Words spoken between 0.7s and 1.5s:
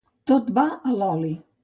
a l'oli.